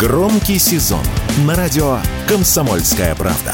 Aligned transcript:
Громкий 0.00 0.58
сезон 0.58 1.04
на 1.46 1.54
радио 1.54 1.98
«Комсомольская 2.26 3.14
правда». 3.14 3.52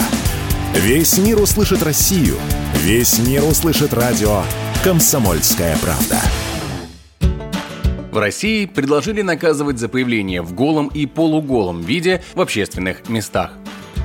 Весь 0.74 1.18
мир 1.18 1.40
услышит 1.40 1.82
Россию. 1.82 2.36
Весь 2.84 3.18
мир 3.18 3.42
услышит 3.42 3.92
радио 3.92 4.42
«Комсомольская 4.84 5.76
правда». 5.78 6.20
В 8.12 8.18
России 8.18 8.66
предложили 8.66 9.22
наказывать 9.22 9.80
за 9.80 9.88
появление 9.88 10.40
в 10.40 10.54
голом 10.54 10.86
и 10.86 11.06
полуголом 11.06 11.82
виде 11.82 12.22
в 12.36 12.40
общественных 12.40 13.08
местах. 13.08 13.50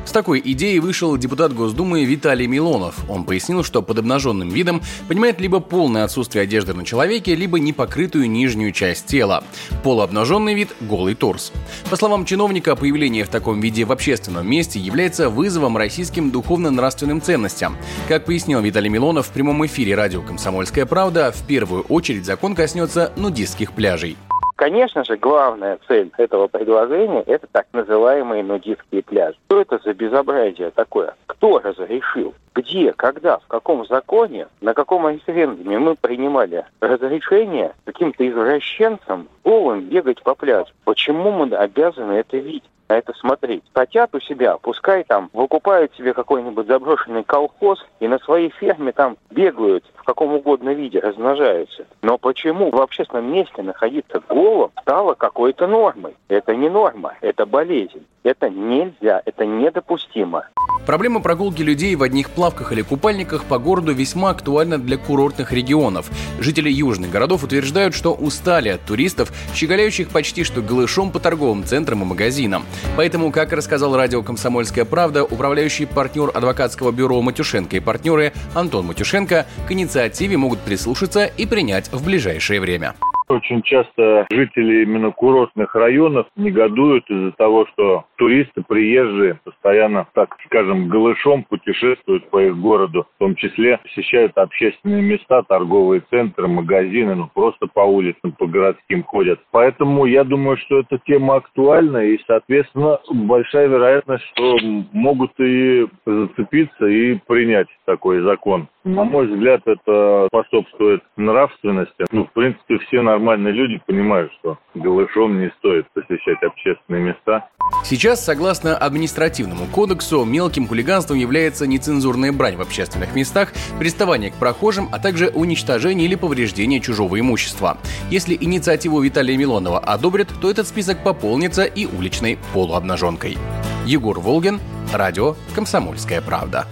С 0.05 0.11
такой 0.11 0.41
идеей 0.43 0.79
вышел 0.79 1.15
депутат 1.15 1.53
Госдумы 1.53 2.03
Виталий 2.03 2.47
Милонов. 2.47 2.95
Он 3.07 3.23
пояснил, 3.23 3.63
что 3.63 3.81
под 3.81 3.99
обнаженным 3.99 4.49
видом 4.49 4.81
понимает 5.07 5.39
либо 5.39 5.59
полное 5.59 6.03
отсутствие 6.03 6.43
одежды 6.43 6.73
на 6.73 6.83
человеке, 6.83 7.35
либо 7.35 7.59
непокрытую 7.59 8.29
нижнюю 8.29 8.71
часть 8.71 9.05
тела. 9.05 9.43
Полуобнаженный 9.83 10.53
вид– 10.53 10.75
голый 10.81 11.15
торс. 11.15 11.53
По 11.89 11.95
словам 11.95 12.25
чиновника, 12.25 12.75
появление 12.75 13.23
в 13.23 13.29
таком 13.29 13.61
виде 13.61 13.85
в 13.85 13.91
общественном 13.91 14.49
месте 14.49 14.79
является 14.79 15.29
вызовом 15.29 15.77
российским 15.77 16.31
духовно-нравственным 16.31 17.21
ценностям. 17.21 17.77
Как 18.07 18.25
пояснил 18.25 18.59
Виталий 18.59 18.89
Милонов 18.89 19.27
в 19.27 19.31
прямом 19.31 19.65
эфире 19.65 19.95
радио 19.95 20.21
«Комсомольская 20.21 20.85
правда», 20.85 21.31
в 21.31 21.45
первую 21.45 21.83
очередь 21.83 22.25
закон 22.25 22.55
коснется 22.55 23.13
нудистских 23.15 23.71
пляжей. 23.73 24.17
Конечно 24.61 25.03
же, 25.03 25.17
главная 25.17 25.79
цель 25.87 26.11
этого 26.19 26.45
предложения– 26.45 27.23
это 27.25 27.47
так 27.51 27.65
называемые 27.73 28.43
нудистские 28.43 29.01
пляжи. 29.01 29.35
Что 29.47 29.59
это 29.59 29.79
за 29.83 29.95
безобразие 29.95 30.69
такое? 30.69 31.15
Кто 31.25 31.57
разрешил? 31.57 32.35
Где, 32.53 32.93
когда, 32.93 33.39
в 33.39 33.47
каком 33.47 33.87
законе, 33.87 34.45
на 34.61 34.75
каком 34.75 35.09
референдуме 35.09 35.79
мы 35.79 35.95
принимали 35.95 36.63
разрешение 36.79 37.73
каким-то 37.85 38.29
извращенцам 38.29 39.29
голым 39.43 39.81
бегать 39.81 40.21
по 40.23 40.35
пляжу? 40.35 40.71
Почему 40.85 41.31
мы 41.31 41.55
обязаны 41.55 42.13
это 42.13 42.37
видеть? 42.37 42.63
на 42.91 42.97
это 42.97 43.13
смотреть. 43.13 43.63
Хотят 43.73 44.13
у 44.13 44.19
себя, 44.19 44.57
пускай 44.57 45.05
там 45.05 45.29
выкупают 45.31 45.95
себе 45.95 46.13
какой-нибудь 46.13 46.67
заброшенный 46.67 47.23
колхоз 47.23 47.79
и 48.01 48.07
на 48.09 48.19
своей 48.19 48.49
ферме 48.49 48.91
там 48.91 49.15
бегают 49.29 49.85
в 50.01 50.03
каком 50.03 50.33
угодно 50.33 50.73
виде, 50.73 50.99
размножаются. 50.99 51.85
Но 52.01 52.17
почему 52.17 52.71
в 52.71 52.81
общественном 52.81 53.31
месте 53.31 53.61
находиться 53.61 54.21
голым 54.27 54.71
стало 54.81 55.13
какой-то 55.13 55.67
нормой? 55.67 56.15
Это 56.27 56.55
не 56.55 56.69
норма, 56.69 57.13
это 57.21 57.45
болезнь. 57.45 58.05
Это 58.23 58.49
нельзя, 58.49 59.21
это 59.25 59.45
недопустимо. 59.45 60.45
Проблема 60.85 61.21
прогулки 61.21 61.61
людей 61.61 61.95
в 61.95 62.03
одних 62.03 62.29
плавках 62.31 62.71
или 62.71 62.81
купальниках 62.81 63.45
по 63.45 63.57
городу 63.57 63.93
весьма 63.93 64.31
актуальна 64.31 64.77
для 64.77 64.97
курортных 64.97 65.51
регионов. 65.51 66.09
Жители 66.39 66.69
южных 66.69 67.11
городов 67.11 67.43
утверждают, 67.43 67.95
что 67.95 68.13
устали 68.13 68.69
от 68.69 68.81
туристов, 68.81 69.30
щеголяющих 69.53 70.09
почти 70.09 70.43
что 70.43 70.61
голышом 70.61 71.11
по 71.11 71.19
торговым 71.19 71.63
центрам 71.63 72.01
и 72.01 72.05
магазинам. 72.05 72.63
Поэтому, 72.97 73.31
как 73.31 73.53
рассказал 73.53 73.95
радио 73.95 74.21
«Комсомольская 74.23 74.85
правда», 74.85 75.23
управляющий 75.23 75.85
партнер 75.85 76.31
адвокатского 76.33 76.91
бюро 76.91 77.21
«Матюшенко» 77.21 77.77
и 77.77 77.79
партнеры 77.79 78.33
Антон 78.55 78.85
Матюшенко 78.85 79.45
к 79.67 79.71
инициативе 79.71 80.37
могут 80.37 80.59
прислушаться 80.59 81.25
и 81.25 81.45
принять 81.45 81.91
в 81.91 82.05
ближайшее 82.05 82.59
время. 82.59 82.95
Очень 83.31 83.61
часто 83.61 84.25
жители 84.29 84.83
именно 84.83 85.11
курортных 85.11 85.73
районов 85.73 86.27
негодуют 86.35 87.09
из-за 87.09 87.31
того, 87.31 87.65
что 87.71 88.03
туристы, 88.17 88.61
приезжие 88.67 89.39
постоянно, 89.61 90.07
так 90.13 90.35
скажем, 90.45 90.89
голышом 90.89 91.43
путешествуют 91.43 92.29
по 92.29 92.41
их 92.41 92.57
городу, 92.57 93.05
в 93.15 93.19
том 93.19 93.35
числе 93.35 93.77
посещают 93.77 94.37
общественные 94.37 95.01
места, 95.01 95.43
торговые 95.43 96.01
центры, 96.09 96.47
магазины, 96.47 97.15
ну 97.15 97.29
просто 97.33 97.67
по 97.67 97.81
улицам, 97.81 98.31
по 98.33 98.47
городским 98.47 99.03
ходят. 99.03 99.39
Поэтому 99.51 100.05
я 100.05 100.23
думаю, 100.23 100.57
что 100.57 100.79
эта 100.79 100.99
тема 101.05 101.35
актуальна 101.35 101.97
и, 101.97 102.19
соответственно, 102.27 102.99
большая 103.11 103.67
вероятность, 103.67 104.23
что 104.33 104.57
могут 104.91 105.31
и 105.39 105.87
зацепиться 106.05 106.85
и 106.87 107.15
принять 107.27 107.67
такой 107.85 108.21
закон. 108.21 108.67
На 108.83 109.03
мой 109.03 109.27
взгляд, 109.27 109.61
это 109.65 110.27
способствует 110.29 111.03
нравственности. 111.15 112.05
Ну, 112.11 112.25
в 112.25 112.31
принципе, 112.31 112.79
все 112.79 113.01
нормальные 113.01 113.53
люди 113.53 113.79
понимают, 113.85 114.31
что 114.39 114.57
голышом 114.73 115.39
не 115.39 115.51
стоит 115.59 115.85
посещать 115.93 116.41
общественные 116.41 117.03
места. 117.03 117.47
Сейчас, 117.83 118.25
согласно 118.25 118.75
административному 118.75 119.50
кодексу, 119.71 120.25
мелким 120.25 120.67
хулиганством 120.67 121.17
является 121.17 121.67
нецензурная 121.67 122.31
брань 122.31 122.55
в 122.55 122.61
общественных 122.61 123.15
местах, 123.15 123.53
приставание 123.79 124.31
к 124.31 124.35
прохожим, 124.35 124.89
а 124.91 124.99
также 124.99 125.29
уничтожение 125.29 126.05
или 126.05 126.15
повреждение 126.15 126.79
чужого 126.79 127.19
имущества. 127.19 127.77
Если 128.09 128.37
инициативу 128.39 129.01
Виталия 129.01 129.37
Милонова 129.37 129.79
одобрят, 129.79 130.29
то 130.41 130.49
этот 130.49 130.67
список 130.67 131.03
пополнится 131.03 131.63
и 131.63 131.85
уличной 131.85 132.39
полуобнаженкой. 132.53 133.37
Егор 133.85 134.19
Волгин, 134.19 134.59
радио 134.93 135.35
«Комсомольская 135.55 136.21
правда». 136.21 136.67